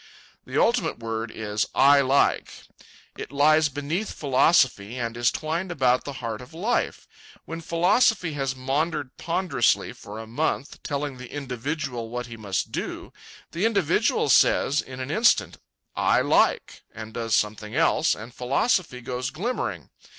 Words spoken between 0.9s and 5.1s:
word is I LIKE. It lies beneath philosophy,